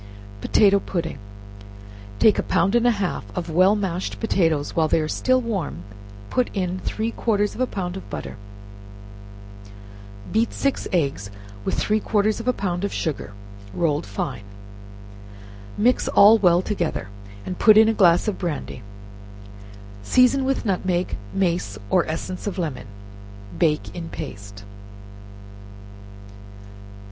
Potato 0.41 0.79
Pudding. 0.79 1.19
Take 2.17 2.39
a 2.39 2.41
pound 2.41 2.73
and 2.73 2.87
a 2.87 2.97
half 2.97 3.23
of 3.37 3.51
well 3.51 3.75
mashed 3.75 4.19
potatoes; 4.19 4.75
while 4.75 4.87
they 4.87 4.99
are 4.99 5.07
warm 5.37 5.83
put 6.31 6.49
in 6.55 6.79
three 6.79 7.11
quarters 7.11 7.53
of 7.53 7.61
a 7.61 7.67
pound 7.67 7.95
of 7.95 8.09
butter; 8.09 8.35
beat 10.31 10.53
six 10.53 10.87
eggs 10.91 11.29
with 11.63 11.75
three 11.75 11.99
quarters 11.99 12.39
of 12.39 12.47
a 12.47 12.51
pound 12.51 12.83
of 12.83 12.91
sugar, 12.91 13.33
rolled 13.75 14.07
fine, 14.07 14.41
mix 15.77 16.07
all 16.07 16.39
well 16.39 16.63
together, 16.63 17.07
and 17.45 17.59
put 17.59 17.77
in 17.77 17.87
a 17.87 17.93
glass 17.93 18.27
of 18.27 18.39
brandy; 18.39 18.81
season 20.01 20.45
with 20.45 20.65
nutmeg, 20.65 21.15
mace 21.31 21.77
or 21.91 22.07
essence 22.07 22.47
of 22.47 22.57
lemon, 22.57 22.87
and 23.51 23.59
bake 23.59 23.95
in 23.95 24.09
paste. 24.09 24.63